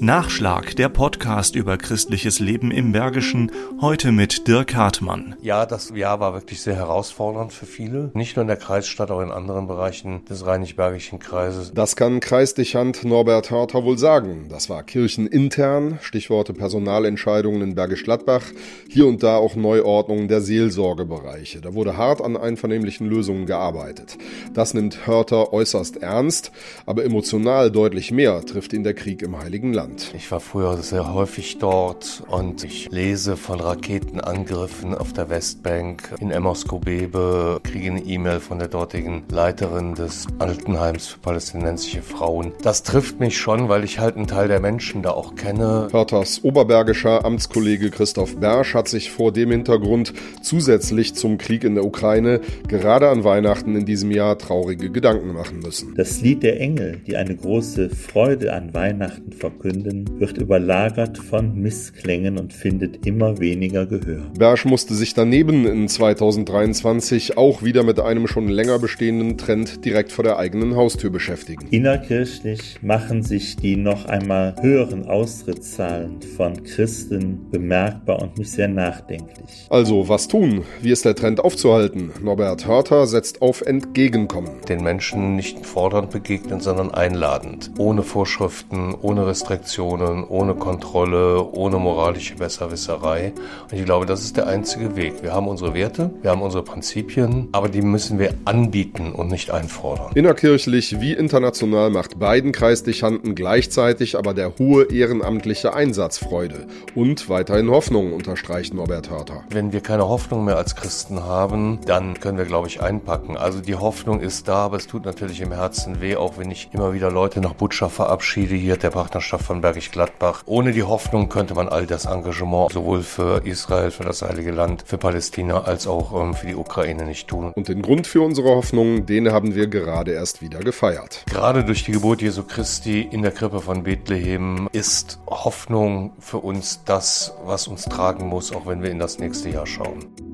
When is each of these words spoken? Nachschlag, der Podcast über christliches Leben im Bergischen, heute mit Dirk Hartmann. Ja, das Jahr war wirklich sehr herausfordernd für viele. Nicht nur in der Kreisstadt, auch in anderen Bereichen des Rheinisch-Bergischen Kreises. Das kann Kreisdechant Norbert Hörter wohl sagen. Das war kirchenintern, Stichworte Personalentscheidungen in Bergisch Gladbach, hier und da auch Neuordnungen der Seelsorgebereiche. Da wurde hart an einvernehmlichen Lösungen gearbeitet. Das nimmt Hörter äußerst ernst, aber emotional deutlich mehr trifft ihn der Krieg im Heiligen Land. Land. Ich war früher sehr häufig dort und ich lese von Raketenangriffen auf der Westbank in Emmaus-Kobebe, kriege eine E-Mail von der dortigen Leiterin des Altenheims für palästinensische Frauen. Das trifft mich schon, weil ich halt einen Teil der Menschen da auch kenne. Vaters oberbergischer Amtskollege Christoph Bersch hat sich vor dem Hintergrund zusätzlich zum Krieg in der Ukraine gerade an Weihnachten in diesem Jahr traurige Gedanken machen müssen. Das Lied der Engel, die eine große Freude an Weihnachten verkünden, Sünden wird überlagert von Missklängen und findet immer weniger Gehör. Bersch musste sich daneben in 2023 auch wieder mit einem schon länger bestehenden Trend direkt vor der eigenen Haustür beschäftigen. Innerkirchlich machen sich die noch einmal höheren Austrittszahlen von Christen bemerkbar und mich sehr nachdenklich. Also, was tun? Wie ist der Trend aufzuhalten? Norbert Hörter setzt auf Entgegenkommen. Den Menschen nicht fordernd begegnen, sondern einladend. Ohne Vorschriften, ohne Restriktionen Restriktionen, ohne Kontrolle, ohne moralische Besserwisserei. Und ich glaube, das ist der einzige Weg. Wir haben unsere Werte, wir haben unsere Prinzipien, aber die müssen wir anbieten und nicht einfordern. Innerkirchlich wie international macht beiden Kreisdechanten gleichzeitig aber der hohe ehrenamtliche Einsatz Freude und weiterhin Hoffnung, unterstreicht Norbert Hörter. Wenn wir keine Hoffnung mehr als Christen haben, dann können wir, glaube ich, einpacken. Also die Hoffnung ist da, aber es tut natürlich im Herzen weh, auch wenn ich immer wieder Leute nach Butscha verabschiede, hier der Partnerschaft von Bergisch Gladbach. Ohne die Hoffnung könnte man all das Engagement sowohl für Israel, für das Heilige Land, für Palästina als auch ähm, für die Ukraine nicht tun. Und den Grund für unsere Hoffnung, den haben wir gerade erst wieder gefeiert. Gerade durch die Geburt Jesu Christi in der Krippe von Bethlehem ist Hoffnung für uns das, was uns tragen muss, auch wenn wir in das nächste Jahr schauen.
Nachschlag, 0.00 0.76
der 0.76 0.88
Podcast 0.88 1.54
über 1.54 1.78
christliches 1.78 2.40
Leben 2.40 2.70
im 2.70 2.92
Bergischen, 2.92 3.52
heute 3.80 4.12
mit 4.12 4.48
Dirk 4.48 4.74
Hartmann. 4.74 5.36
Ja, 5.40 5.66
das 5.66 5.90
Jahr 5.94 6.20
war 6.20 6.34
wirklich 6.34 6.60
sehr 6.60 6.74
herausfordernd 6.74 7.52
für 7.52 7.64
viele. 7.64 8.10
Nicht 8.12 8.36
nur 8.36 8.42
in 8.42 8.48
der 8.48 8.56
Kreisstadt, 8.56 9.10
auch 9.10 9.20
in 9.20 9.30
anderen 9.30 9.66
Bereichen 9.66 10.24
des 10.26 10.44
Rheinisch-Bergischen 10.44 11.20
Kreises. 11.20 11.72
Das 11.72 11.96
kann 11.96 12.20
Kreisdechant 12.20 13.04
Norbert 13.04 13.50
Hörter 13.50 13.84
wohl 13.84 13.96
sagen. 13.96 14.48
Das 14.50 14.68
war 14.68 14.82
kirchenintern, 14.82 15.98
Stichworte 16.02 16.52
Personalentscheidungen 16.52 17.62
in 17.62 17.74
Bergisch 17.74 18.04
Gladbach, 18.04 18.44
hier 18.88 19.06
und 19.06 19.22
da 19.22 19.36
auch 19.36 19.54
Neuordnungen 19.54 20.28
der 20.28 20.40
Seelsorgebereiche. 20.40 21.60
Da 21.60 21.74
wurde 21.74 21.96
hart 21.96 22.20
an 22.20 22.36
einvernehmlichen 22.36 23.06
Lösungen 23.06 23.46
gearbeitet. 23.46 24.18
Das 24.52 24.74
nimmt 24.74 25.06
Hörter 25.06 25.52
äußerst 25.52 26.02
ernst, 26.02 26.52
aber 26.84 27.04
emotional 27.04 27.70
deutlich 27.70 28.10
mehr 28.10 28.44
trifft 28.44 28.72
ihn 28.72 28.82
der 28.82 28.94
Krieg 28.94 29.22
im 29.22 29.38
Heiligen 29.38 29.72
Land. 29.72 29.83
Land. 29.84 30.12
Ich 30.16 30.30
war 30.30 30.40
früher 30.40 30.76
sehr 30.78 31.12
häufig 31.12 31.58
dort 31.58 32.22
und 32.28 32.64
ich 32.64 32.90
lese 32.90 33.36
von 33.36 33.60
Raketenangriffen 33.60 34.94
auf 34.94 35.12
der 35.12 35.28
Westbank 35.28 36.14
in 36.20 36.30
Emmaus-Kobebe, 36.30 37.60
kriege 37.62 37.90
eine 37.90 38.00
E-Mail 38.00 38.40
von 38.40 38.58
der 38.58 38.68
dortigen 38.68 39.24
Leiterin 39.30 39.94
des 39.94 40.26
Altenheims 40.38 41.08
für 41.08 41.18
palästinensische 41.18 42.02
Frauen. 42.02 42.52
Das 42.62 42.82
trifft 42.82 43.20
mich 43.20 43.38
schon, 43.38 43.68
weil 43.68 43.84
ich 43.84 43.98
halt 43.98 44.16
einen 44.16 44.26
Teil 44.26 44.48
der 44.48 44.60
Menschen 44.60 45.02
da 45.02 45.10
auch 45.10 45.34
kenne. 45.34 45.88
Vaters 45.90 46.42
oberbergischer 46.42 47.24
Amtskollege 47.24 47.90
Christoph 47.90 48.36
Bersch 48.36 48.74
hat 48.74 48.88
sich 48.88 49.10
vor 49.10 49.32
dem 49.32 49.50
Hintergrund 49.50 50.14
zusätzlich 50.42 51.14
zum 51.14 51.36
Krieg 51.36 51.62
in 51.62 51.74
der 51.74 51.84
Ukraine 51.84 52.40
gerade 52.68 53.10
an 53.10 53.24
Weihnachten 53.24 53.76
in 53.76 53.84
diesem 53.84 54.10
Jahr 54.10 54.38
traurige 54.38 54.90
Gedanken 54.90 55.34
machen 55.34 55.60
müssen. 55.60 55.94
Das 55.94 56.22
Lied 56.22 56.42
der 56.42 56.58
Engel, 56.60 57.00
die 57.06 57.16
eine 57.16 57.36
große 57.36 57.90
Freude 57.90 58.54
an 58.54 58.72
Weihnachten 58.72 59.32
verkünden, 59.32 59.73
Sünden 59.74 60.20
wird 60.20 60.38
überlagert 60.38 61.18
von 61.18 61.54
Missklängen 61.56 62.38
und 62.38 62.52
findet 62.52 63.06
immer 63.06 63.40
weniger 63.40 63.86
Gehör. 63.86 64.22
Bersch 64.38 64.64
musste 64.64 64.94
sich 64.94 65.14
daneben 65.14 65.66
in 65.66 65.88
2023 65.88 67.36
auch 67.36 67.62
wieder 67.64 67.82
mit 67.82 67.98
einem 67.98 68.28
schon 68.28 68.48
länger 68.48 68.78
bestehenden 68.78 69.36
Trend 69.36 69.84
direkt 69.84 70.12
vor 70.12 70.22
der 70.22 70.38
eigenen 70.38 70.76
Haustür 70.76 71.10
beschäftigen. 71.10 71.66
Innerkirchlich 71.70 72.78
machen 72.82 73.22
sich 73.22 73.56
die 73.56 73.76
noch 73.76 74.04
einmal 74.06 74.54
höheren 74.60 75.06
Austrittszahlen 75.06 76.22
von 76.36 76.62
Christen 76.62 77.50
bemerkbar 77.50 78.22
und 78.22 78.38
mich 78.38 78.52
sehr 78.52 78.68
nachdenklich. 78.68 79.66
Also, 79.70 80.08
was 80.08 80.28
tun? 80.28 80.62
Wie 80.82 80.92
ist 80.92 81.04
der 81.04 81.16
Trend 81.16 81.40
aufzuhalten? 81.40 82.12
Norbert 82.22 82.66
Hörter 82.66 83.06
setzt 83.06 83.42
auf 83.42 83.62
Entgegenkommen. 83.62 84.60
Den 84.68 84.82
Menschen 84.82 85.34
nicht 85.34 85.66
fordernd 85.66 86.10
begegnen, 86.10 86.60
sondern 86.60 86.92
einladend. 86.92 87.72
Ohne 87.78 88.02
Vorschriften, 88.02 88.94
ohne 89.00 89.26
Restriktionen 89.26 89.63
Restriktionen, 89.64 90.24
ohne 90.24 90.54
Kontrolle, 90.54 91.42
ohne 91.52 91.78
moralische 91.78 92.36
Besserwisserei. 92.36 93.32
Und 93.70 93.78
ich 93.78 93.84
glaube, 93.86 94.04
das 94.04 94.22
ist 94.22 94.36
der 94.36 94.46
einzige 94.46 94.94
Weg. 94.94 95.22
Wir 95.22 95.32
haben 95.32 95.48
unsere 95.48 95.72
Werte, 95.72 96.10
wir 96.20 96.30
haben 96.30 96.42
unsere 96.42 96.62
Prinzipien, 96.62 97.48
aber 97.52 97.70
die 97.70 97.80
müssen 97.80 98.18
wir 98.18 98.34
anbieten 98.44 99.12
und 99.12 99.28
nicht 99.28 99.50
einfordern. 99.50 100.12
Innerkirchlich 100.14 101.00
wie 101.00 101.14
international 101.14 101.88
macht 101.88 102.18
beiden 102.18 102.52
Kreisdechanten 102.52 103.34
gleichzeitig 103.34 104.18
aber 104.18 104.34
der 104.34 104.52
hohe 104.58 104.84
ehrenamtliche 104.92 105.72
Einsatz 105.72 106.18
Freude 106.18 106.66
und 106.94 107.30
weiterhin 107.30 107.70
Hoffnung, 107.70 108.12
unterstreicht 108.12 108.74
Norbert 108.74 109.08
Hörter. 109.08 109.44
Wenn 109.48 109.72
wir 109.72 109.80
keine 109.80 110.06
Hoffnung 110.06 110.44
mehr 110.44 110.58
als 110.58 110.76
Christen 110.76 111.24
haben, 111.24 111.78
dann 111.86 112.20
können 112.20 112.36
wir, 112.36 112.44
glaube 112.44 112.68
ich, 112.68 112.82
einpacken. 112.82 113.38
Also 113.38 113.60
die 113.60 113.76
Hoffnung 113.76 114.20
ist 114.20 114.46
da, 114.46 114.56
aber 114.56 114.76
es 114.76 114.86
tut 114.86 115.06
natürlich 115.06 115.40
im 115.40 115.52
Herzen 115.52 116.02
weh, 116.02 116.16
auch 116.16 116.36
wenn 116.36 116.50
ich 116.50 116.68
immer 116.72 116.92
wieder 116.92 117.10
Leute 117.10 117.40
nach 117.40 117.54
Butscha 117.54 117.88
verabschiede, 117.88 118.54
hier 118.54 118.76
der 118.76 118.90
Partnerschaft 118.90 119.53
von 119.54 119.60
Bergisch 119.60 119.92
Gladbach. 119.92 120.42
Ohne 120.46 120.72
die 120.72 120.82
Hoffnung 120.82 121.28
könnte 121.28 121.54
man 121.54 121.68
all 121.68 121.86
das 121.86 122.06
Engagement 122.06 122.72
sowohl 122.72 123.04
für 123.04 123.46
Israel, 123.46 123.92
für 123.92 124.02
das 124.02 124.22
Heilige 124.22 124.50
Land, 124.50 124.82
für 124.84 124.98
Palästina 124.98 125.62
als 125.62 125.86
auch 125.86 126.12
ähm, 126.20 126.34
für 126.34 126.48
die 126.48 126.56
Ukraine 126.56 127.04
nicht 127.04 127.28
tun. 127.28 127.52
Und 127.54 127.68
den 127.68 127.80
Grund 127.80 128.08
für 128.08 128.20
unsere 128.20 128.48
Hoffnung, 128.48 129.06
den 129.06 129.30
haben 129.30 129.54
wir 129.54 129.68
gerade 129.68 130.10
erst 130.10 130.42
wieder 130.42 130.58
gefeiert. 130.58 131.22
Gerade 131.30 131.62
durch 131.62 131.84
die 131.84 131.92
Geburt 131.92 132.20
Jesu 132.20 132.42
Christi 132.42 133.02
in 133.02 133.22
der 133.22 133.30
Krippe 133.30 133.60
von 133.60 133.84
Bethlehem 133.84 134.68
ist 134.72 135.20
Hoffnung 135.28 136.14
für 136.18 136.38
uns 136.38 136.80
das, 136.84 137.36
was 137.44 137.68
uns 137.68 137.84
tragen 137.84 138.26
muss, 138.26 138.52
auch 138.52 138.66
wenn 138.66 138.82
wir 138.82 138.90
in 138.90 138.98
das 138.98 139.20
nächste 139.20 139.50
Jahr 139.50 139.68
schauen. 139.68 140.33